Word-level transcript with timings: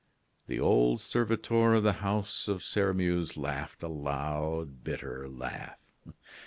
The 0.47 0.59
old 0.59 0.99
servitor 0.99 1.75
of 1.75 1.83
the 1.83 1.93
house 2.01 2.47
of 2.47 2.63
Sairmeuse 2.63 3.37
laughed 3.37 3.83
a 3.83 3.87
loud, 3.87 4.83
bitter 4.83 5.29
laugh. 5.29 5.77